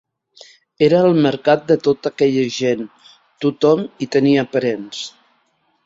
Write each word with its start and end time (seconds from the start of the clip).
Era 0.85 1.01
el 1.09 1.17
mercat 1.25 1.67
de 1.73 1.77
tota 1.89 2.13
aquella 2.13 2.47
gent, 2.57 2.83
tothom 3.45 3.87
hi 4.07 4.13
tenia 4.17 4.51
parents 4.57 5.09